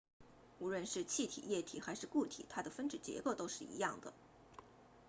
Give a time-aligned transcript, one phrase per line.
[0.57, 4.11] 无论是气体液体还是固体它的分子结构都是一样的